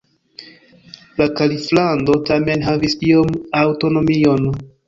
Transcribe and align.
La 1.19 1.27
kaliflando 1.41 2.17
tamen 2.31 2.67
havis 2.71 2.99
iom 3.13 3.39
aŭtonomion. 3.63 4.53